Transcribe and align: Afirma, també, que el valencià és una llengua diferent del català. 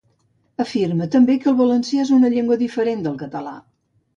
Afirma, 0.63 1.07
també, 1.17 1.35
que 1.43 1.47
el 1.53 1.57
valencià 1.61 2.07
és 2.07 2.15
una 2.17 2.33
llengua 2.37 2.59
diferent 2.63 3.07
del 3.09 3.21
català. 3.25 3.55